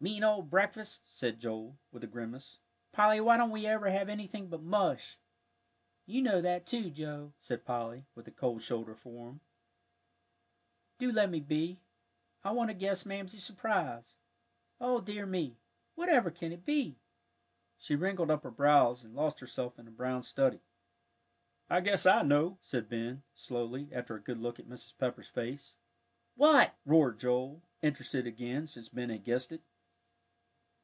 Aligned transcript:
"Mean 0.00 0.22
old 0.22 0.48
breakfast!" 0.48 1.02
said 1.10 1.40
Joel, 1.40 1.76
with 1.90 2.04
a 2.04 2.06
grimace. 2.06 2.60
"Polly, 2.92 3.20
why 3.20 3.36
don't 3.36 3.50
we 3.50 3.66
ever 3.66 3.90
have 3.90 4.08
anything 4.08 4.46
but 4.46 4.62
mush?" 4.62 5.18
"You 6.06 6.22
know 6.22 6.40
that 6.40 6.68
too, 6.68 6.88
Joe," 6.90 7.32
said 7.40 7.64
Polly, 7.64 8.06
with 8.14 8.28
a 8.28 8.30
cold 8.30 8.62
shoulder 8.62 8.94
for 8.94 9.30
him. 9.30 9.40
"Do 10.98 11.10
let 11.10 11.28
me 11.28 11.40
be, 11.40 11.80
I 12.44 12.52
want 12.52 12.70
to 12.70 12.74
guess 12.74 13.04
Mamsie's 13.04 13.42
surprise. 13.42 14.14
O 14.80 15.00
dear 15.00 15.26
me! 15.26 15.58
whatever 15.96 16.30
can 16.30 16.52
it 16.52 16.64
be?" 16.64 17.00
She 17.76 17.96
wrinkled 17.96 18.30
up 18.30 18.44
her 18.44 18.52
brows, 18.52 19.02
and 19.02 19.16
lost 19.16 19.40
herself 19.40 19.80
in 19.80 19.88
a 19.88 19.90
brown 19.90 20.22
study. 20.22 20.60
"I 21.68 21.80
guess 21.80 22.06
I 22.06 22.22
know," 22.22 22.56
said 22.60 22.88
Ben, 22.88 23.24
slowly, 23.34 23.88
after 23.92 24.14
a 24.14 24.22
good 24.22 24.38
look 24.38 24.60
at 24.60 24.68
Mrs. 24.68 24.96
Pepper's 24.96 25.26
face. 25.26 25.74
"What?" 26.36 26.76
roared 26.84 27.18
Joel, 27.18 27.62
interested 27.82 28.28
again, 28.28 28.68
since 28.68 28.88
Ben 28.90 29.10
had 29.10 29.24
guessed 29.24 29.50
it. 29.50 29.62